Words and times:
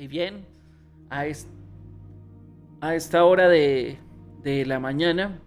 Y 0.00 0.06
bien, 0.06 0.46
a, 1.10 1.26
a 2.80 2.94
esta 2.94 3.24
hora 3.26 3.50
de, 3.50 3.98
de 4.42 4.64
la 4.64 4.80
mañana, 4.80 5.42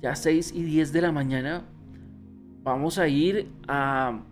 ya 0.00 0.16
6 0.16 0.52
y 0.56 0.62
10 0.62 0.94
de 0.94 1.02
la 1.02 1.12
mañana, 1.12 1.66
vamos 2.62 2.96
a 2.96 3.06
ir 3.08 3.50
a, 3.68 4.22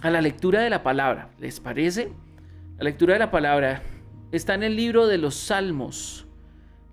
a 0.00 0.10
la 0.10 0.22
lectura 0.22 0.62
de 0.62 0.70
la 0.70 0.82
palabra. 0.82 1.32
¿Les 1.38 1.60
parece? 1.60 2.10
La 2.78 2.84
lectura 2.84 3.12
de 3.12 3.18
la 3.18 3.30
palabra 3.30 3.82
está 4.32 4.54
en 4.54 4.62
el 4.62 4.74
libro 4.74 5.06
de 5.06 5.18
los 5.18 5.34
Salmos. 5.34 6.26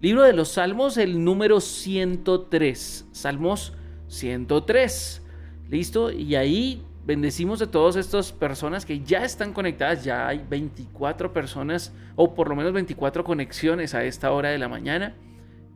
Libro 0.02 0.24
de 0.24 0.34
los 0.34 0.50
Salmos, 0.50 0.98
el 0.98 1.24
número 1.24 1.62
103. 1.62 3.08
Salmos 3.14 3.74
103. 4.10 5.26
¿Listo? 5.70 6.12
Y 6.12 6.36
ahí 6.36 6.84
bendecimos 7.08 7.62
a 7.62 7.72
todas 7.72 7.96
estas 7.96 8.34
personas 8.34 8.86
que 8.86 9.00
ya 9.00 9.24
están 9.24 9.54
conectadas. 9.54 10.04
Ya 10.04 10.28
hay 10.28 10.46
24 10.48 11.32
personas, 11.32 11.94
o 12.18 12.36
por 12.36 12.50
lo 12.50 12.56
menos 12.56 12.74
24 12.74 13.24
conexiones 13.24 13.96
a 13.96 14.04
esta 14.04 14.32
hora 14.32 14.50
de 14.50 14.58
la 14.58 14.68
mañana. 14.68 15.16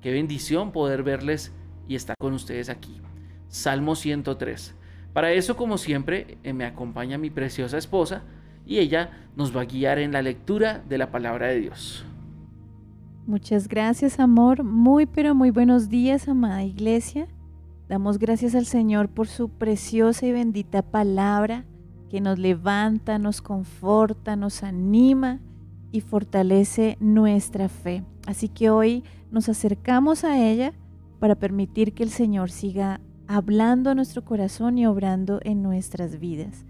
Qué 0.01 0.11
bendición 0.11 0.73
poder 0.73 1.03
verles 1.03 1.53
y 1.87 1.95
estar 1.95 2.17
con 2.19 2.33
ustedes 2.33 2.69
aquí. 2.69 3.01
Salmo 3.47 3.95
103. 3.95 4.75
Para 5.13 5.31
eso, 5.31 5.55
como 5.55 5.77
siempre, 5.77 6.37
eh, 6.43 6.53
me 6.53 6.65
acompaña 6.65 7.17
mi 7.17 7.29
preciosa 7.29 7.77
esposa 7.77 8.23
y 8.65 8.79
ella 8.79 9.11
nos 9.35 9.55
va 9.55 9.61
a 9.61 9.65
guiar 9.65 9.99
en 9.99 10.11
la 10.11 10.21
lectura 10.21 10.83
de 10.87 10.97
la 10.97 11.11
palabra 11.11 11.47
de 11.47 11.61
Dios. 11.61 12.05
Muchas 13.25 13.69
gracias, 13.69 14.19
amor. 14.19 14.63
Muy, 14.63 15.05
pero 15.05 15.33
muy 15.33 15.51
buenos 15.51 15.89
días, 15.89 16.27
amada 16.27 16.63
iglesia. 16.63 17.27
Damos 17.91 18.19
gracias 18.19 18.55
al 18.55 18.65
Señor 18.65 19.09
por 19.09 19.27
su 19.27 19.49
preciosa 19.49 20.25
y 20.25 20.31
bendita 20.31 20.81
palabra 20.81 21.65
que 22.09 22.21
nos 22.21 22.39
levanta, 22.39 23.19
nos 23.19 23.41
conforta, 23.41 24.37
nos 24.37 24.63
anima 24.63 25.41
y 25.91 25.99
fortalece 25.99 26.95
nuestra 27.01 27.67
fe. 27.67 28.05
Así 28.25 28.47
que 28.47 28.69
hoy 28.69 29.03
nos 29.29 29.49
acercamos 29.49 30.23
a 30.23 30.39
ella 30.39 30.71
para 31.19 31.35
permitir 31.35 31.93
que 31.93 32.03
el 32.03 32.11
Señor 32.11 32.49
siga 32.49 33.01
hablando 33.27 33.89
a 33.89 33.95
nuestro 33.95 34.23
corazón 34.23 34.77
y 34.77 34.85
obrando 34.85 35.41
en 35.43 35.61
nuestras 35.61 36.17
vidas. 36.17 36.63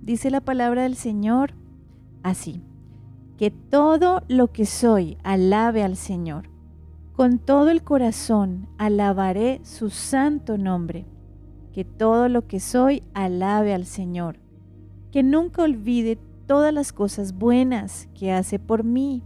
Dice 0.00 0.30
la 0.30 0.42
palabra 0.42 0.84
del 0.84 0.94
Señor 0.94 1.54
así, 2.22 2.62
que 3.36 3.50
todo 3.50 4.22
lo 4.28 4.52
que 4.52 4.64
soy 4.64 5.18
alabe 5.24 5.82
al 5.82 5.96
Señor. 5.96 6.51
Con 7.22 7.38
todo 7.38 7.70
el 7.70 7.84
corazón 7.84 8.66
alabaré 8.78 9.60
su 9.62 9.90
santo 9.90 10.58
nombre. 10.58 11.06
Que 11.72 11.84
todo 11.84 12.28
lo 12.28 12.48
que 12.48 12.58
soy 12.58 13.04
alabe 13.14 13.72
al 13.72 13.86
Señor. 13.86 14.40
Que 15.12 15.22
nunca 15.22 15.62
olvide 15.62 16.18
todas 16.48 16.74
las 16.74 16.92
cosas 16.92 17.34
buenas 17.38 18.08
que 18.18 18.32
hace 18.32 18.58
por 18.58 18.82
mí. 18.82 19.22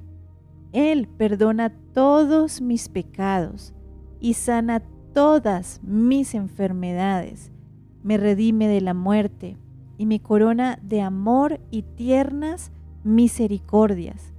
Él 0.72 1.08
perdona 1.08 1.70
todos 1.94 2.60
mis 2.60 2.90
pecados 2.90 3.72
y 4.20 4.34
sana 4.34 4.82
todas 5.14 5.80
mis 5.82 6.34
enfermedades. 6.34 7.50
Me 8.02 8.18
redime 8.18 8.68
de 8.68 8.82
la 8.82 8.92
muerte 8.92 9.56
y 9.96 10.04
me 10.04 10.20
corona 10.20 10.78
de 10.82 11.00
amor 11.00 11.60
y 11.70 11.80
tiernas 11.80 12.72
misericordias. 13.04 14.34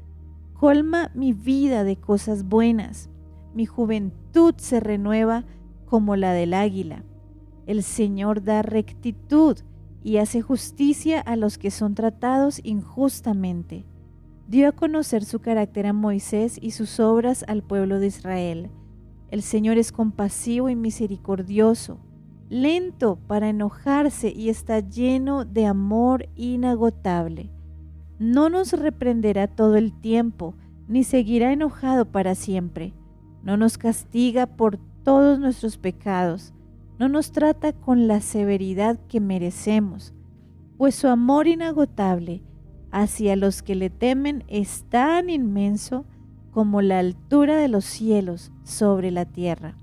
Colma 0.53 1.09
mi 1.15 1.33
vida 1.33 1.83
de 1.83 1.95
cosas 1.95 2.43
buenas 2.43 3.09
mi 3.57 3.65
juventud 3.65 4.53
se 4.57 4.79
renueva 4.79 5.43
como 5.87 6.15
la 6.15 6.31
del 6.31 6.53
águila. 6.53 7.03
El 7.65 7.81
Señor 7.81 8.43
da 8.43 8.61
rectitud 8.61 9.57
y 10.03 10.17
hace 10.17 10.43
justicia 10.43 11.19
a 11.19 11.35
los 11.35 11.57
que 11.57 11.71
son 11.71 11.95
tratados 11.95 12.61
injustamente. 12.63 13.83
Dio 14.47 14.69
a 14.69 14.73
conocer 14.73 15.25
su 15.25 15.39
carácter 15.39 15.87
a 15.87 15.93
Moisés 15.93 16.59
y 16.61 16.69
sus 16.69 16.99
obras 16.99 17.43
al 17.47 17.63
pueblo 17.63 17.99
de 17.99 18.05
Israel. 18.05 18.69
El 19.31 19.41
Señor 19.41 19.79
es 19.79 19.91
compasivo 19.91 20.69
y 20.69 20.75
misericordioso, 20.75 21.97
lento 22.49 23.17
para 23.25 23.49
enojarse 23.49 24.31
y 24.31 24.49
está 24.49 24.81
lleno 24.81 25.45
de 25.45 25.65
amor 25.65 26.29
inagotable. 26.35 27.49
No 28.19 28.49
nos 28.49 28.71
reprenderá 28.73 29.47
todo 29.47 29.77
el 29.77 29.99
tiempo, 29.99 30.53
ni 30.87 31.03
seguirá 31.03 31.51
enojado 31.51 32.05
para 32.05 32.35
siempre 32.35 32.93
no 33.47 33.55
nos 33.55 33.77
castiga 33.77 34.45
por 34.45 34.77
todos 35.05 35.39
nuestros 35.39 35.77
pecados, 35.77 36.53
no 36.99 37.07
nos 37.07 37.31
trata 37.31 37.71
con 37.71 38.05
la 38.05 38.19
severidad 38.19 38.99
que 39.07 39.21
merecemos, 39.21 40.13
pues 40.77 40.95
su 40.95 41.07
amor 41.07 41.47
inagotable 41.47 42.43
hacia 42.91 43.37
los 43.37 43.63
que 43.63 43.75
le 43.75 43.89
temen 43.89 44.43
es 44.49 44.83
tan 44.89 45.29
inmenso 45.29 46.03
como 46.51 46.81
la 46.81 46.99
altura 46.99 47.55
de 47.55 47.69
los 47.69 47.85
cielos 47.85 48.51
sobre 48.65 49.11
la 49.11 49.23
tierra. 49.23 49.77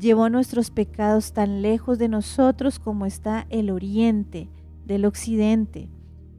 Llevó 0.00 0.28
nuestros 0.28 0.72
pecados 0.72 1.32
tan 1.32 1.62
lejos 1.62 2.00
de 2.00 2.08
nosotros 2.08 2.80
como 2.80 3.06
está 3.06 3.46
el 3.48 3.70
oriente 3.70 4.48
del 4.86 5.04
occidente. 5.04 5.88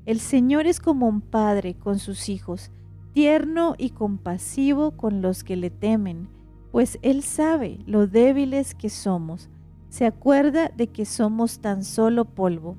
El 0.05 0.19
Señor 0.19 0.67
es 0.67 0.81
como 0.81 1.07
un 1.07 1.21
padre 1.21 1.75
con 1.75 1.99
sus 1.99 2.27
hijos, 2.27 2.69
tierno 3.13 3.75
y 3.77 3.91
compasivo 3.91 4.91
con 4.91 5.21
los 5.21 5.45
que 5.45 5.55
le 5.55 5.69
temen 5.69 6.27
pues 6.71 6.99
Él 7.01 7.23
sabe 7.23 7.79
lo 7.85 8.07
débiles 8.07 8.75
que 8.75 8.89
somos, 8.89 9.49
se 9.89 10.05
acuerda 10.05 10.69
de 10.75 10.87
que 10.87 11.05
somos 11.05 11.59
tan 11.59 11.83
solo 11.83 12.25
polvo. 12.25 12.77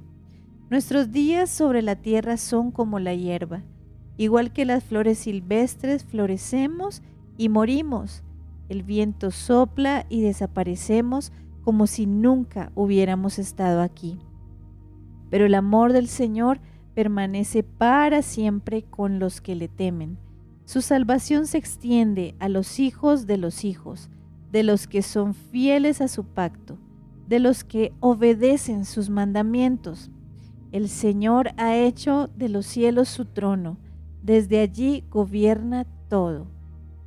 Nuestros 0.70 1.10
días 1.10 1.50
sobre 1.50 1.82
la 1.82 1.96
tierra 1.96 2.36
son 2.36 2.70
como 2.70 3.00
la 3.00 3.14
hierba, 3.14 3.62
igual 4.16 4.52
que 4.52 4.64
las 4.64 4.84
flores 4.84 5.18
silvestres 5.18 6.04
florecemos 6.04 7.02
y 7.36 7.48
morimos. 7.48 8.22
El 8.68 8.84
viento 8.84 9.32
sopla 9.32 10.06
y 10.08 10.20
desaparecemos 10.20 11.32
como 11.64 11.88
si 11.88 12.06
nunca 12.06 12.70
hubiéramos 12.76 13.40
estado 13.40 13.82
aquí. 13.82 14.20
Pero 15.28 15.46
el 15.46 15.54
amor 15.54 15.92
del 15.92 16.06
Señor 16.06 16.60
permanece 16.94 17.64
para 17.64 18.22
siempre 18.22 18.82
con 18.82 19.18
los 19.18 19.40
que 19.40 19.56
le 19.56 19.66
temen 19.66 20.18
su 20.70 20.82
salvación 20.82 21.48
se 21.48 21.58
extiende 21.58 22.36
a 22.38 22.48
los 22.48 22.78
hijos 22.78 23.26
de 23.26 23.38
los 23.38 23.64
hijos, 23.64 24.08
de 24.52 24.62
los 24.62 24.86
que 24.86 25.02
son 25.02 25.34
fieles 25.34 26.00
a 26.00 26.06
su 26.06 26.22
pacto, 26.22 26.78
de 27.26 27.40
los 27.40 27.64
que 27.64 27.92
obedecen 27.98 28.84
sus 28.84 29.10
mandamientos. 29.10 30.12
El 30.70 30.88
Señor 30.88 31.50
ha 31.56 31.74
hecho 31.74 32.30
de 32.36 32.48
los 32.48 32.66
cielos 32.66 33.08
su 33.08 33.24
trono, 33.24 33.78
desde 34.22 34.60
allí 34.60 35.02
gobierna 35.10 35.86
todo. 36.08 36.46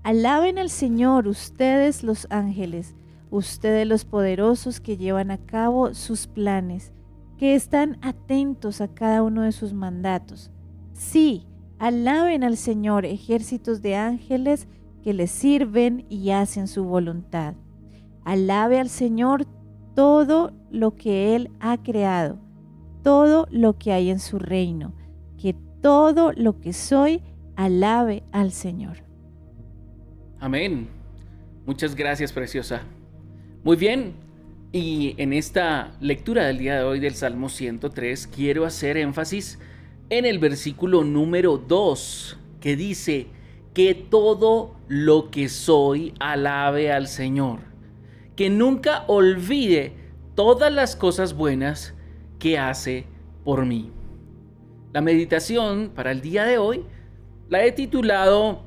Alaben 0.03 0.59
al 0.59 0.69
Señor 0.69 1.29
ustedes 1.29 2.03
los 2.03 2.27
ángeles, 2.29 2.95
ustedes 3.31 3.87
los 3.87 4.03
poderosos 4.03 4.81
que 4.81 4.97
llevan 4.97 5.31
a 5.31 5.37
cabo 5.37 5.93
sus 5.93 6.27
planes, 6.27 6.91
que 7.37 7.55
están 7.55 7.97
atentos 8.01 8.81
a 8.81 8.89
cada 8.89 9.23
uno 9.23 9.43
de 9.43 9.53
sus 9.53 9.71
mandatos. 9.71 10.51
Sí, 10.91 11.47
Alaben 11.79 12.43
al 12.43 12.57
Señor 12.57 13.05
ejércitos 13.05 13.81
de 13.81 13.95
ángeles 13.95 14.67
que 15.03 15.13
le 15.13 15.27
sirven 15.27 16.05
y 16.09 16.31
hacen 16.31 16.67
su 16.67 16.85
voluntad. 16.85 17.55
Alabe 18.23 18.79
al 18.79 18.89
Señor 18.89 19.45
todo 19.95 20.53
lo 20.71 20.95
que 20.95 21.35
Él 21.35 21.51
ha 21.59 21.77
creado, 21.77 22.39
todo 23.03 23.47
lo 23.51 23.77
que 23.77 23.91
hay 23.91 24.09
en 24.09 24.19
su 24.19 24.39
reino, 24.39 24.93
que 25.37 25.55
todo 25.81 26.31
lo 26.33 26.59
que 26.59 26.73
soy 26.73 27.21
alabe 27.55 28.23
al 28.31 28.51
Señor. 28.51 28.97
Amén. 30.39 30.87
Muchas 31.65 31.95
gracias, 31.95 32.31
preciosa. 32.31 32.81
Muy 33.63 33.77
bien, 33.77 34.13
y 34.73 35.13
en 35.17 35.33
esta 35.33 35.91
lectura 36.01 36.45
del 36.45 36.57
día 36.57 36.77
de 36.77 36.83
hoy 36.83 36.99
del 36.99 37.13
Salmo 37.13 37.47
103 37.47 38.27
quiero 38.27 38.65
hacer 38.65 38.97
énfasis 38.97 39.59
en 40.09 40.25
el 40.25 40.39
versículo 40.39 41.03
número 41.03 41.57
2, 41.57 42.37
que 42.59 42.75
dice, 42.75 43.27
que 43.73 43.95
todo 43.95 44.75
lo 44.87 45.31
que 45.31 45.49
soy 45.49 46.13
alabe 46.19 46.91
al 46.91 47.07
Señor, 47.07 47.59
que 48.35 48.49
nunca 48.49 49.03
olvide 49.07 49.93
todas 50.35 50.71
las 50.71 50.95
cosas 50.95 51.33
buenas 51.33 51.93
que 52.39 52.59
hace 52.59 53.05
por 53.43 53.65
mí. 53.65 53.91
La 54.93 55.01
meditación 55.01 55.91
para 55.93 56.11
el 56.11 56.21
día 56.21 56.45
de 56.45 56.57
hoy 56.57 56.85
la 57.49 57.65
he 57.65 57.71
titulado 57.71 58.61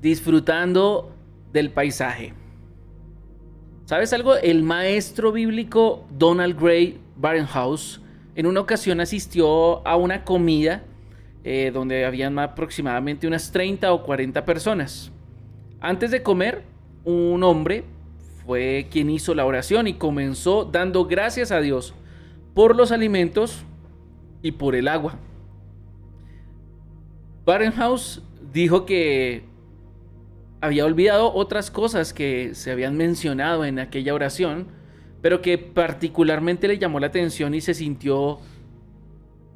Disfrutando 0.00 1.12
del 1.52 1.70
paisaje. 1.70 2.34
¿Sabes 3.86 4.12
algo? 4.12 4.36
El 4.36 4.62
maestro 4.62 5.32
bíblico 5.32 6.04
Donald 6.10 6.60
Gray 6.60 7.00
Barenhouse 7.16 8.00
en 8.38 8.46
una 8.46 8.60
ocasión 8.60 9.00
asistió 9.00 9.84
a 9.84 9.96
una 9.96 10.22
comida 10.22 10.84
eh, 11.42 11.72
donde 11.74 12.04
habían 12.04 12.38
aproximadamente 12.38 13.26
unas 13.26 13.50
30 13.50 13.92
o 13.92 14.04
40 14.04 14.44
personas. 14.44 15.10
Antes 15.80 16.12
de 16.12 16.22
comer, 16.22 16.62
un 17.04 17.42
hombre 17.42 17.82
fue 18.46 18.86
quien 18.92 19.10
hizo 19.10 19.34
la 19.34 19.44
oración 19.44 19.88
y 19.88 19.94
comenzó 19.94 20.64
dando 20.64 21.06
gracias 21.06 21.50
a 21.50 21.60
Dios 21.60 21.94
por 22.54 22.76
los 22.76 22.92
alimentos 22.92 23.64
y 24.40 24.52
por 24.52 24.76
el 24.76 24.86
agua. 24.86 25.16
Barenhouse 27.44 28.22
dijo 28.52 28.86
que 28.86 29.42
había 30.60 30.84
olvidado 30.84 31.34
otras 31.34 31.72
cosas 31.72 32.12
que 32.12 32.54
se 32.54 32.70
habían 32.70 32.96
mencionado 32.96 33.64
en 33.64 33.80
aquella 33.80 34.14
oración, 34.14 34.77
pero 35.20 35.42
que 35.42 35.58
particularmente 35.58 36.68
le 36.68 36.78
llamó 36.78 37.00
la 37.00 37.08
atención 37.08 37.54
y 37.54 37.60
se 37.60 37.74
sintió 37.74 38.38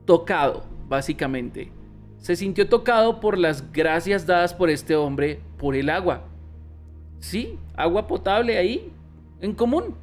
tocado, 0.05 0.64
básicamente. 0.88 1.70
Se 2.19 2.37
sintió 2.37 2.69
tocado 2.69 3.20
por 3.20 3.38
las 3.38 3.73
gracias 3.73 4.26
dadas 4.26 4.55
por 4.55 4.70
este 4.70 4.97
hombre 4.97 5.41
por 5.59 5.75
el 5.75 5.91
agua. 5.91 6.25
Sí, 7.19 7.59
agua 7.76 8.06
potable 8.06 8.59
ahí, 8.59 8.93
en 9.41 9.55
común. 9.55 9.94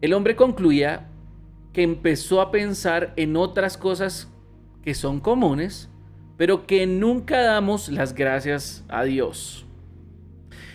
El 0.00 0.14
hombre 0.14 0.34
concluía 0.34 1.08
que 1.72 1.82
empezó 1.82 2.40
a 2.40 2.50
pensar 2.50 3.12
en 3.16 3.36
otras 3.36 3.76
cosas 3.76 4.28
que 4.82 4.94
son 4.94 5.20
comunes, 5.20 5.88
pero 6.36 6.66
que 6.66 6.86
nunca 6.86 7.40
damos 7.40 7.88
las 7.88 8.14
gracias 8.14 8.84
a 8.88 9.04
Dios. 9.04 9.64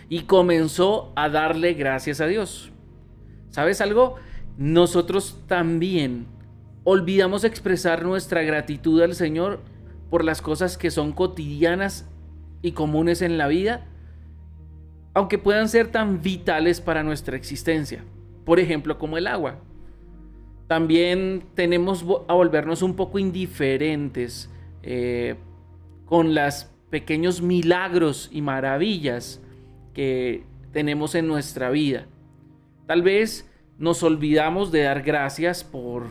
Y 0.08 0.22
comenzó 0.22 1.12
a 1.14 1.28
darle 1.28 1.74
gracias 1.74 2.22
a 2.22 2.26
Dios. 2.26 2.72
¿Sabes 3.58 3.80
algo? 3.80 4.14
Nosotros 4.56 5.42
también 5.48 6.26
olvidamos 6.84 7.42
expresar 7.42 8.04
nuestra 8.04 8.42
gratitud 8.42 9.02
al 9.02 9.16
Señor 9.16 9.58
por 10.10 10.22
las 10.22 10.40
cosas 10.40 10.78
que 10.78 10.92
son 10.92 11.10
cotidianas 11.10 12.08
y 12.62 12.70
comunes 12.70 13.20
en 13.20 13.36
la 13.36 13.48
vida, 13.48 13.84
aunque 15.12 15.38
puedan 15.38 15.68
ser 15.68 15.88
tan 15.88 16.22
vitales 16.22 16.80
para 16.80 17.02
nuestra 17.02 17.36
existencia. 17.36 18.04
Por 18.44 18.60
ejemplo, 18.60 18.96
como 18.96 19.18
el 19.18 19.26
agua. 19.26 19.56
También 20.68 21.42
tenemos 21.56 22.04
a 22.28 22.34
volvernos 22.34 22.82
un 22.82 22.94
poco 22.94 23.18
indiferentes 23.18 24.48
eh, 24.84 25.34
con 26.04 26.32
los 26.32 26.68
pequeños 26.90 27.42
milagros 27.42 28.28
y 28.30 28.40
maravillas 28.40 29.42
que 29.94 30.44
tenemos 30.70 31.16
en 31.16 31.26
nuestra 31.26 31.70
vida. 31.70 32.06
Tal 32.86 33.02
vez 33.02 33.47
nos 33.78 34.02
olvidamos 34.02 34.72
de 34.72 34.82
dar 34.82 35.02
gracias 35.02 35.64
por 35.64 36.06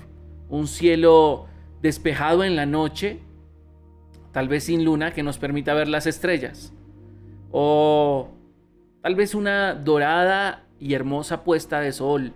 un 0.50 0.68
cielo 0.68 1.48
despejado 1.82 2.44
en 2.44 2.56
la 2.56 2.66
noche, 2.66 3.20
tal 4.32 4.48
vez 4.48 4.64
sin 4.66 4.84
luna 4.86 5.14
que 5.14 5.24
nos 5.24 5.38
permita 5.38 5.74
ver 5.74 5.88
las 5.88 6.08
estrellas. 6.08 6.74
O 7.52 8.30
tal 9.02 9.16
vez 9.16 9.36
una 9.36 9.76
dorada 9.76 10.66
y 10.80 10.94
hermosa 10.94 11.44
puesta 11.44 11.80
de 11.82 11.92
sol 11.92 12.34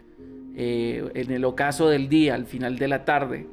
eh, 0.56 1.10
en 1.16 1.31
el 1.31 1.45
ocaso 1.45 1.88
del 1.88 2.10
día, 2.10 2.36
al 2.36 2.45
final 2.45 2.78
de 2.78 2.88
la 2.88 3.06
tarde. 3.06 3.48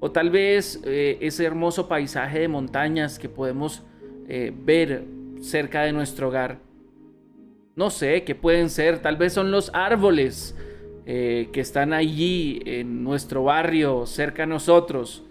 O 0.00 0.10
tal 0.10 0.30
vez 0.30 0.80
eh, 0.84 1.18
ese 1.20 1.44
hermoso 1.44 1.88
paisaje 1.88 2.40
de 2.40 2.48
montañas 2.48 3.18
que 3.18 3.28
podemos 3.28 3.82
eh, 4.28 4.52
ver 4.54 5.04
cerca 5.40 5.82
de 5.82 5.92
nuestro 5.92 6.28
hogar 6.28 6.58
no 7.80 7.88
sé, 7.88 8.24
qué 8.24 8.34
pueden 8.34 8.68
ser, 8.68 9.00
tal 9.00 9.16
vez 9.16 9.32
son 9.32 9.50
los 9.50 9.70
árboles 9.72 10.54
eh, 11.06 11.48
que 11.52 11.60
están 11.60 11.92
allí 11.92 12.60
en 12.64 13.02
nuestro 13.02 13.44
barrio, 13.44 14.06
cerca 14.06 14.44
a 14.44 14.46
nosotros. 14.46 15.24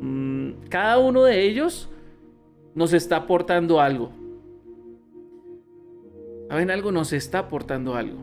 Mm, 0.00 0.50
cada 0.68 0.98
uno 0.98 1.24
de 1.24 1.42
ellos 1.42 1.88
nos 2.74 2.92
está 2.92 3.16
aportando 3.16 3.80
algo. 3.80 4.12
¿Saben 6.48 6.70
algo? 6.70 6.92
Nos 6.92 7.12
está 7.12 7.40
aportando 7.40 7.94
algo. 7.94 8.18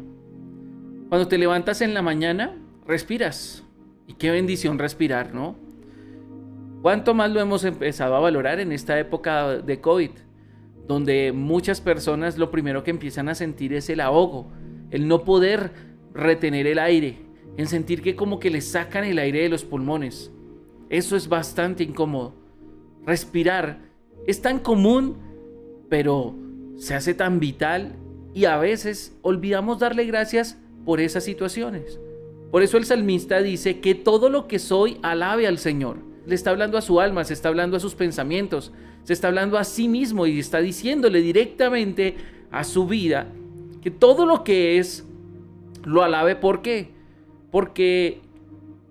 Cuando 1.09 1.27
te 1.27 1.37
levantas 1.37 1.81
en 1.81 1.93
la 1.93 2.01
mañana, 2.01 2.57
respiras. 2.85 3.63
Y 4.07 4.13
qué 4.13 4.31
bendición 4.31 4.79
respirar, 4.79 5.33
¿no? 5.33 5.55
¿Cuánto 6.81 7.13
más 7.13 7.31
lo 7.31 7.39
hemos 7.39 7.63
empezado 7.63 8.15
a 8.15 8.19
valorar 8.19 8.59
en 8.59 8.71
esta 8.71 8.99
época 8.99 9.57
de 9.57 9.81
COVID? 9.81 10.11
donde 10.91 11.31
muchas 11.31 11.79
personas 11.79 12.37
lo 12.37 12.51
primero 12.51 12.83
que 12.83 12.91
empiezan 12.91 13.29
a 13.29 13.35
sentir 13.35 13.73
es 13.73 13.89
el 13.89 14.01
ahogo, 14.01 14.51
el 14.89 15.07
no 15.07 15.23
poder 15.23 15.71
retener 16.13 16.67
el 16.67 16.79
aire, 16.79 17.17
en 17.57 17.67
sentir 17.67 18.01
que 18.01 18.15
como 18.15 18.39
que 18.39 18.49
le 18.49 18.61
sacan 18.61 19.03
el 19.03 19.19
aire 19.19 19.41
de 19.41 19.49
los 19.49 19.63
pulmones. 19.63 20.31
Eso 20.89 21.15
es 21.15 21.27
bastante 21.27 21.83
incómodo. 21.83 22.33
Respirar 23.05 23.79
es 24.27 24.41
tan 24.41 24.59
común, 24.59 25.17
pero 25.89 26.35
se 26.77 26.93
hace 26.93 27.13
tan 27.13 27.39
vital 27.39 27.95
y 28.33 28.45
a 28.45 28.57
veces 28.57 29.17
olvidamos 29.21 29.79
darle 29.79 30.05
gracias 30.05 30.57
por 30.85 30.99
esas 30.99 31.23
situaciones. 31.23 31.99
Por 32.51 32.63
eso 32.63 32.77
el 32.77 32.85
salmista 32.85 33.41
dice 33.41 33.79
que 33.79 33.95
todo 33.95 34.29
lo 34.29 34.47
que 34.47 34.59
soy 34.59 34.97
alabe 35.01 35.47
al 35.47 35.57
Señor. 35.57 35.97
Le 36.25 36.35
está 36.35 36.51
hablando 36.51 36.77
a 36.77 36.81
su 36.81 36.99
alma, 36.99 37.23
se 37.23 37.33
está 37.33 37.49
hablando 37.49 37.77
a 37.77 37.79
sus 37.79 37.95
pensamientos, 37.95 38.71
se 39.03 39.13
está 39.13 39.29
hablando 39.29 39.57
a 39.57 39.63
sí 39.63 39.87
mismo 39.87 40.27
y 40.27 40.39
está 40.39 40.59
diciéndole 40.59 41.21
directamente 41.21 42.17
a 42.51 42.63
su 42.63 42.85
vida 42.85 43.27
que 43.81 43.89
todo 43.89 44.25
lo 44.25 44.43
que 44.43 44.77
es 44.77 45.05
lo 45.83 46.03
alabe. 46.03 46.35
¿Por 46.35 46.61
qué? 46.61 46.91
Porque 47.51 48.21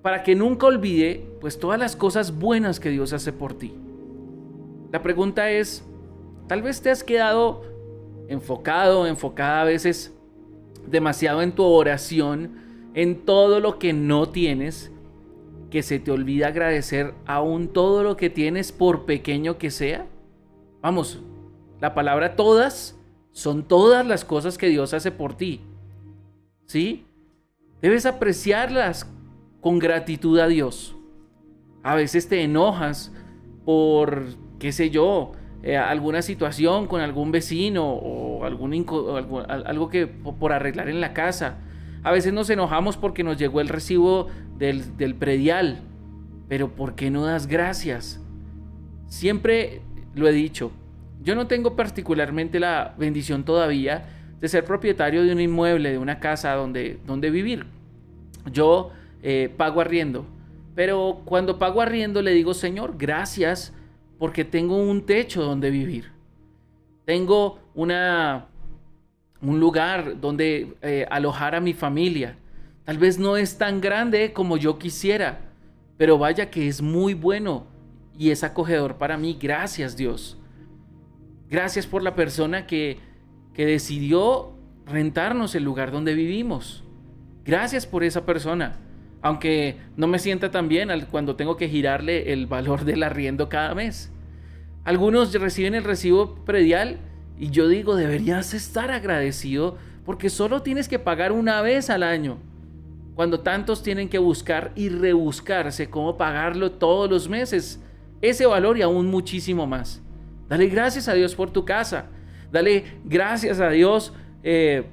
para 0.03 0.23
que 0.23 0.35
nunca 0.35 0.67
olvide 0.67 1.27
pues 1.41 1.59
todas 1.59 1.79
las 1.79 1.97
cosas 1.97 2.39
buenas 2.39 2.81
que 2.81 2.91
Dios 2.91 3.13
hace 3.13 3.33
por 3.33 3.55
ti. 3.55 3.75
La 4.93 5.03
pregunta 5.03 5.51
es, 5.51 5.85
tal 6.49 6.63
vez 6.63 6.81
te 6.81 6.91
has 6.91 7.05
quedado 7.05 7.63
enfocado, 8.29 9.07
enfocada 9.07 9.63
a 9.63 9.65
veces 9.65 10.15
demasiado 10.87 11.43
en 11.43 11.53
tu 11.53 11.65
oración, 11.65 12.53
en 12.95 13.25
todo 13.25 13.61
lo 13.61 13.79
que 13.79 13.93
no 13.93 14.29
tienes 14.29 14.91
que 15.71 15.83
se 15.83 16.01
te 16.01 16.11
olvida 16.11 16.49
agradecer 16.49 17.15
aún 17.27 17.69
todo 17.69 18.03
lo 18.03 18.17
que 18.17 18.29
tienes 18.29 18.73
por 18.73 19.05
pequeño 19.07 19.57
que 19.57 19.71
sea? 19.71 20.07
Vamos, 20.83 21.21
la 21.81 21.95
palabra 21.95 22.37
todas 22.37 22.99
son 23.33 23.63
todas 23.63 24.05
las 24.07 24.25
cosas 24.25 24.59
que 24.59 24.69
Dios 24.69 24.93
hace 24.93 25.13
por 25.13 25.35
ti. 25.35 25.61
¿Sí? 26.71 27.05
Debes 27.83 28.07
apreciarlas 28.07 29.13
con 29.61 29.81
gratitud 29.81 30.39
a 30.39 30.47
Dios. 30.47 30.95
A 31.83 31.97
veces 31.97 32.29
te 32.29 32.45
enojas 32.45 33.13
por, 33.65 34.23
qué 34.61 34.71
sé 34.71 34.89
yo, 34.89 35.33
eh, 35.65 35.77
alguna 35.77 36.23
situación 36.23 36.87
con 36.87 37.01
algún 37.01 37.33
vecino 37.33 37.91
o 37.91 38.45
algún, 38.45 38.87
algo 39.49 39.89
que 39.89 40.07
por 40.07 40.53
arreglar 40.53 40.89
en 40.89 41.01
la 41.01 41.13
casa. 41.13 41.59
A 42.05 42.13
veces 42.13 42.33
nos 42.33 42.49
enojamos 42.51 42.97
porque 42.97 43.25
nos 43.25 43.37
llegó 43.37 43.61
el 43.61 43.69
recibo 43.69 44.29
del, 44.57 45.17
predial. 45.17 45.81
Pero 46.49 46.69
¿por 46.77 46.95
qué 46.95 47.11
no 47.11 47.25
das 47.25 47.49
gracias? 47.49 48.21
Siempre 49.09 49.83
lo 50.15 50.29
he 50.29 50.33
dicho, 50.33 50.71
yo 51.21 51.35
no 51.35 51.49
tengo 51.49 51.75
particularmente 51.75 52.61
la 52.61 52.95
bendición 52.97 53.43
todavía 53.43 54.20
de 54.41 54.49
ser 54.49 54.65
propietario 54.65 55.23
de 55.23 55.33
un 55.33 55.41
inmueble, 55.41 55.93
de 55.93 55.99
una 55.99 56.19
casa 56.19 56.55
donde, 56.55 56.99
donde 57.07 57.31
vivir. 57.31 57.67
Yo 58.51 58.91
eh, 59.23 59.53
pago 59.57 59.81
arriendo, 59.81 60.25
pero 60.75 61.23
cuando 61.25 61.59
pago 61.59 61.83
arriendo 61.83 62.23
le 62.23 62.33
digo, 62.33 62.55
Señor, 62.55 62.95
gracias 62.97 63.75
porque 64.19 64.45
tengo 64.45 64.77
un 64.77 65.05
techo 65.05 65.43
donde 65.43 65.71
vivir. 65.71 66.11
Tengo 67.05 67.59
una, 67.75 68.47
un 69.43 69.61
lugar 69.61 70.21
donde 70.21 70.75
eh, 70.83 71.07
alojar 71.11 71.55
a 71.55 71.61
mi 71.61 71.75
familia. 71.75 72.37
Tal 72.85 72.99
vez 72.99 73.19
no 73.19 73.37
es 73.37 73.59
tan 73.59 73.81
grande 73.81 74.33
como 74.33 74.57
yo 74.57 74.79
quisiera, 74.79 75.41
pero 75.97 76.19
vaya 76.19 76.51
que 76.51 76.67
es 76.67 76.81
muy 76.81 77.15
bueno 77.15 77.67
y 78.19 78.31
es 78.31 78.43
acogedor 78.43 78.97
para 78.97 79.17
mí. 79.17 79.37
Gracias 79.41 79.97
Dios. 79.97 80.39
Gracias 81.49 81.87
por 81.87 82.03
la 82.03 82.15
persona 82.15 82.67
que, 82.67 82.99
que 83.55 83.67
decidió 83.67 84.53
rentarnos 84.87 85.55
el 85.55 85.65
lugar 85.65 85.91
donde 85.91 86.15
vivimos. 86.15 86.85
Gracias 87.45 87.87
por 87.87 88.05
esa 88.05 88.27
persona. 88.27 88.79
Aunque 89.23 89.77
no 89.97 90.07
me 90.07 90.19
sienta 90.19 90.51
tan 90.51 90.69
bien 90.69 90.89
cuando 91.11 91.37
tengo 91.37 91.57
que 91.57 91.69
girarle 91.69 92.33
el 92.33 92.47
valor 92.47 92.85
del 92.85 93.03
arriendo 93.03 93.49
cada 93.49 93.75
mes. 93.75 94.11
Algunos 94.85 95.33
reciben 95.35 95.75
el 95.75 95.85
recibo 95.85 96.37
predial 96.45 96.99
y 97.39 97.51
yo 97.51 97.69
digo, 97.69 97.97
deberías 97.97 98.55
estar 98.55 98.91
agradecido 98.91 99.77
porque 100.05 100.31
solo 100.31 100.63
tienes 100.63 100.89
que 100.89 100.99
pagar 100.99 101.33
una 101.33 101.61
vez 101.61 101.91
al 101.91 102.03
año 102.03 102.39
cuando 103.21 103.41
tantos 103.41 103.83
tienen 103.83 104.09
que 104.09 104.19
buscar 104.19 104.73
y 104.75 104.89
rebuscarse 104.89 105.91
cómo 105.91 106.17
pagarlo 106.17 106.73
todos 106.73 107.11
los 107.11 107.29
meses, 107.29 107.79
ese 108.23 108.47
valor 108.47 108.79
y 108.79 108.83
aún 108.83 109.09
muchísimo 109.09 109.67
más. 109.67 110.01
Dale 110.49 110.69
gracias 110.69 111.07
a 111.07 111.13
Dios 111.13 111.35
por 111.35 111.51
tu 111.51 111.67
casa. 111.67 112.07
Dale 112.53 112.85
gracias 113.05 113.61
a 113.61 113.71
Dios 113.71 114.13
eh, 114.43 114.85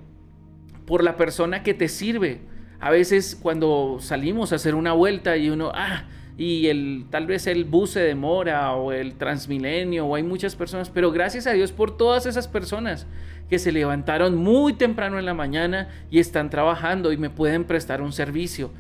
por 0.86 1.04
la 1.04 1.18
persona 1.18 1.64
que 1.64 1.74
te 1.74 1.88
sirve. 1.88 2.42
A 2.80 2.92
veces 2.92 3.38
cuando 3.40 3.98
salimos 4.00 4.52
a 4.52 4.56
hacer 4.56 4.76
una 4.76 4.94
vuelta 4.94 5.38
y 5.38 5.50
uno, 5.50 5.72
ah, 5.74 6.06
y 6.38 6.68
el, 6.68 7.06
tal 7.10 7.26
vez 7.26 7.48
el 7.48 7.66
bus 7.66 7.92
se 7.92 8.00
demora 8.02 8.74
o 8.74 8.92
el 8.92 9.16
transmilenio 9.16 10.06
o 10.06 10.16
hay 10.16 10.24
muchas 10.24 10.56
personas, 10.56 10.92
pero 10.92 11.12
gracias 11.12 11.48
a 11.48 11.54
Dios 11.54 11.72
por 11.72 11.98
todas 11.98 12.28
esas 12.28 12.48
personas 12.48 13.08
que 13.50 13.58
se 13.58 13.72
levantaron 13.72 14.36
muy 14.36 14.74
temprano 14.74 15.18
en 15.18 15.26
la 15.26 15.34
mañana 15.34 15.90
y 16.12 16.20
están 16.20 16.50
trabajando 16.52 17.12
y 17.12 17.18
me 17.18 17.32
pueden 17.32 17.64
prestar 17.64 18.02
un 18.04 18.12
servicio. 18.12 18.72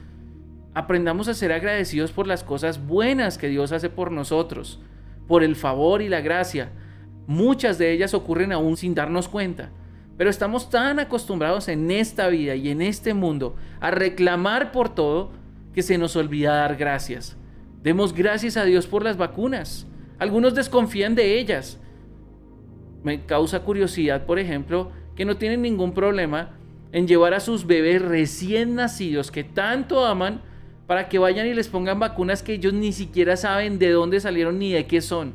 Aprendamos 0.75 1.27
a 1.27 1.33
ser 1.33 1.51
agradecidos 1.51 2.11
por 2.11 2.27
las 2.27 2.43
cosas 2.43 2.85
buenas 2.85 3.39
que 3.39 3.47
Dios 3.47 3.71
hace 3.71 3.89
por 3.89 4.11
nosotros, 4.11 4.79
por 5.27 5.43
el 5.43 5.55
favor 5.55 6.03
y 6.03 6.09
la 6.09 6.21
gracia. 6.21 6.69
Muchas 7.27 7.77
de 7.77 7.91
ellas 7.91 8.13
ocurren 8.13 8.53
aún 8.53 8.77
sin 8.77 8.95
darnos 8.95 9.27
cuenta. 9.27 9.69
Pero 10.17 10.29
estamos 10.29 10.69
tan 10.69 10.99
acostumbrados 10.99 11.67
en 11.67 11.91
esta 11.91 12.27
vida 12.29 12.55
y 12.55 12.69
en 12.69 12.81
este 12.81 13.13
mundo 13.13 13.55
a 13.79 13.91
reclamar 13.91 14.71
por 14.71 14.95
todo 14.95 15.31
que 15.73 15.83
se 15.83 15.97
nos 15.97 16.15
olvida 16.15 16.55
dar 16.55 16.75
gracias. 16.75 17.37
Demos 17.83 18.13
gracias 18.13 18.57
a 18.57 18.65
Dios 18.65 18.87
por 18.87 19.03
las 19.03 19.17
vacunas. 19.17 19.85
Algunos 20.17 20.55
desconfían 20.55 21.13
de 21.13 21.37
ellas. 21.37 21.79
Me 23.03 23.25
causa 23.25 23.59
curiosidad, 23.59 24.25
por 24.25 24.39
ejemplo, 24.39 24.91
que 25.15 25.25
no 25.25 25.37
tienen 25.37 25.61
ningún 25.61 25.93
problema 25.93 26.57
en 26.91 27.07
llevar 27.07 27.33
a 27.33 27.39
sus 27.39 27.67
bebés 27.67 28.01
recién 28.01 28.75
nacidos 28.75 29.29
que 29.29 29.43
tanto 29.43 30.05
aman 30.05 30.41
para 30.87 31.09
que 31.09 31.19
vayan 31.19 31.45
y 31.45 31.53
les 31.53 31.67
pongan 31.67 31.99
vacunas 31.99 32.41
que 32.41 32.53
ellos 32.53 32.73
ni 32.73 32.93
siquiera 32.93 33.35
saben 33.35 33.77
de 33.77 33.91
dónde 33.91 34.19
salieron 34.19 34.57
ni 34.57 34.71
de 34.71 34.87
qué 34.87 35.01
son. 35.01 35.33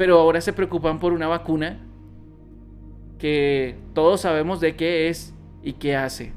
Pero 0.00 0.18
ahora 0.18 0.40
se 0.40 0.54
preocupan 0.54 0.98
por 0.98 1.12
una 1.12 1.28
vacuna 1.28 1.76
que 3.18 3.76
todos 3.92 4.22
sabemos 4.22 4.58
de 4.58 4.74
qué 4.74 5.10
es 5.10 5.34
y 5.62 5.74
qué 5.74 5.94
hace. 5.94 6.32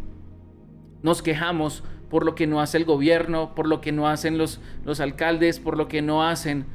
Nos 1.02 1.22
quejamos 1.22 1.82
por 2.10 2.26
lo 2.26 2.36
que 2.36 2.46
no 2.46 2.60
hace 2.60 2.76
el 2.76 2.84
gobierno, 2.84 3.56
por 3.56 3.70
lo 3.70 3.80
que 3.80 3.94
no 3.94 4.10
hacen 4.10 4.38
los, 4.38 4.60
los 4.84 5.00
alcaldes, 5.00 5.62
por 5.62 5.78
lo 5.78 5.88
que 5.88 6.02
no 6.02 6.28
hacen, 6.28 6.66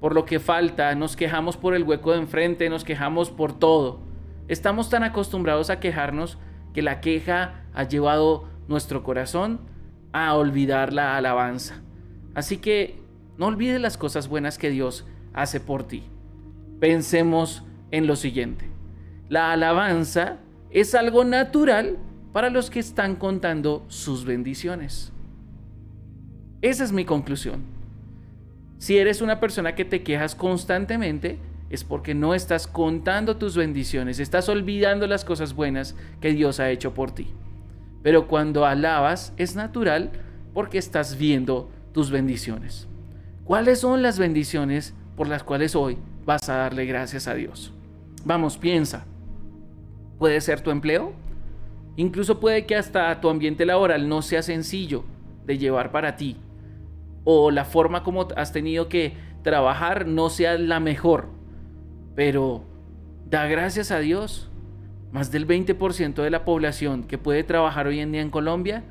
por 0.00 0.14
lo 0.14 0.26
que 0.26 0.38
falta, 0.38 0.94
nos 0.94 1.16
quejamos 1.16 1.56
por 1.56 1.74
el 1.74 1.84
hueco 1.84 2.12
de 2.12 2.18
enfrente, 2.18 2.68
nos 2.68 2.84
quejamos 2.84 3.30
por 3.30 3.58
todo. 3.58 4.00
Estamos 4.46 4.90
tan 4.90 5.02
acostumbrados 5.02 5.70
a 5.70 5.80
quejarnos 5.80 6.36
que 6.74 6.82
la 6.82 7.00
queja 7.00 7.64
ha 7.72 7.84
llevado 7.84 8.50
nuestro 8.68 9.02
corazón 9.02 9.60
a 10.12 10.34
olvidar 10.34 10.92
la 10.92 11.16
alabanza. 11.16 11.80
Así 12.34 12.58
que 12.58 13.00
no 13.38 13.46
olvides 13.46 13.80
las 13.80 13.96
cosas 13.96 14.28
buenas 14.28 14.58
que 14.58 14.68
Dios 14.68 15.06
hace 15.32 15.58
por 15.58 15.84
ti. 15.84 16.04
Pensemos 16.80 17.64
en 17.90 18.06
lo 18.06 18.16
siguiente. 18.16 18.68
La 19.28 19.52
alabanza 19.52 20.38
es 20.70 20.94
algo 20.94 21.24
natural 21.24 21.98
para 22.32 22.50
los 22.50 22.68
que 22.70 22.80
están 22.80 23.16
contando 23.16 23.84
sus 23.88 24.24
bendiciones. 24.24 25.12
Esa 26.62 26.84
es 26.84 26.92
mi 26.92 27.04
conclusión. 27.04 27.62
Si 28.78 28.98
eres 28.98 29.22
una 29.22 29.40
persona 29.40 29.74
que 29.74 29.84
te 29.84 30.02
quejas 30.02 30.34
constantemente, 30.34 31.38
es 31.70 31.84
porque 31.84 32.14
no 32.14 32.34
estás 32.34 32.66
contando 32.66 33.36
tus 33.36 33.56
bendiciones, 33.56 34.18
estás 34.18 34.48
olvidando 34.48 35.06
las 35.06 35.24
cosas 35.24 35.54
buenas 35.54 35.96
que 36.20 36.32
Dios 36.32 36.60
ha 36.60 36.70
hecho 36.70 36.92
por 36.92 37.12
ti. 37.12 37.28
Pero 38.02 38.28
cuando 38.28 38.66
alabas 38.66 39.32
es 39.36 39.56
natural 39.56 40.10
porque 40.52 40.78
estás 40.78 41.16
viendo 41.16 41.70
tus 41.92 42.10
bendiciones. 42.10 42.88
¿Cuáles 43.44 43.80
son 43.80 44.02
las 44.02 44.18
bendiciones 44.18 44.94
por 45.16 45.28
las 45.28 45.42
cuales 45.42 45.74
hoy 45.74 45.98
vas 46.24 46.48
a 46.48 46.56
darle 46.56 46.86
gracias 46.86 47.28
a 47.28 47.34
Dios? 47.34 47.72
Vamos, 48.24 48.56
piensa. 48.56 49.04
¿Puede 50.18 50.40
ser 50.40 50.60
tu 50.60 50.70
empleo? 50.70 51.12
Incluso 51.96 52.40
puede 52.40 52.66
que 52.66 52.76
hasta 52.76 53.20
tu 53.20 53.28
ambiente 53.28 53.66
laboral 53.66 54.08
no 54.08 54.22
sea 54.22 54.42
sencillo 54.42 55.04
de 55.46 55.58
llevar 55.58 55.92
para 55.92 56.16
ti. 56.16 56.36
O 57.24 57.50
la 57.50 57.64
forma 57.64 58.02
como 58.02 58.28
has 58.36 58.52
tenido 58.52 58.88
que 58.88 59.14
trabajar 59.42 60.06
no 60.06 60.30
sea 60.30 60.58
la 60.58 60.80
mejor. 60.80 61.28
Pero 62.14 62.64
da 63.28 63.46
gracias 63.46 63.90
a 63.90 63.98
Dios. 63.98 64.50
Más 65.12 65.30
del 65.30 65.46
20% 65.46 66.22
de 66.22 66.30
la 66.30 66.44
población 66.44 67.04
que 67.04 67.18
puede 67.18 67.44
trabajar 67.44 67.86
hoy 67.86 68.00
en 68.00 68.10
día 68.10 68.20
en 68.20 68.30
Colombia 68.30 68.82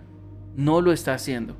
no 0.55 0.79
lo 0.79 0.91
está 0.91 1.13
haciendo. 1.13 1.55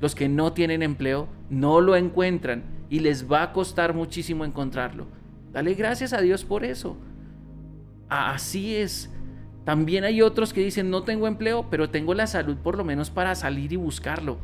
Los 0.00 0.14
que 0.14 0.28
no 0.28 0.52
tienen 0.52 0.82
empleo 0.82 1.28
no 1.50 1.80
lo 1.80 1.96
encuentran 1.96 2.77
y 2.90 3.00
les 3.00 3.30
va 3.30 3.42
a 3.42 3.52
costar 3.52 3.94
muchísimo 3.94 4.44
encontrarlo. 4.44 5.06
Dale 5.52 5.74
gracias 5.74 6.12
a 6.12 6.20
Dios 6.20 6.44
por 6.44 6.64
eso. 6.64 6.96
Así 8.08 8.76
es. 8.76 9.10
También 9.64 10.04
hay 10.04 10.22
otros 10.22 10.52
que 10.52 10.62
dicen 10.62 10.90
no 10.90 11.02
tengo 11.02 11.26
empleo, 11.26 11.68
pero 11.70 11.90
tengo 11.90 12.14
la 12.14 12.26
salud 12.26 12.56
por 12.56 12.76
lo 12.76 12.84
menos 12.84 13.10
para 13.10 13.34
salir 13.34 13.72
y 13.72 13.76
buscarlo. 13.76 14.38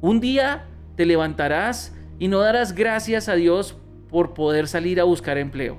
Un 0.00 0.20
día 0.20 0.66
te 0.96 1.04
levantarás 1.04 1.94
y 2.18 2.28
no 2.28 2.40
darás 2.40 2.74
gracias 2.74 3.28
a 3.28 3.34
Dios 3.34 3.76
por 4.08 4.34
poder 4.34 4.68
salir 4.68 5.00
a 5.00 5.04
buscar 5.04 5.36
empleo, 5.36 5.78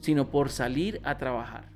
sino 0.00 0.30
por 0.30 0.50
salir 0.50 1.00
a 1.02 1.18
trabajar. 1.18 1.69